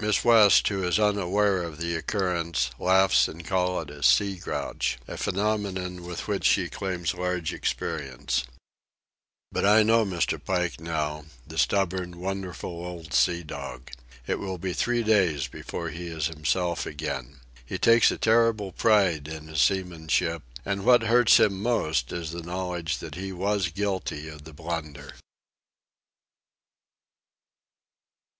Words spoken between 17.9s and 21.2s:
a terrible pride in his seamanship, and what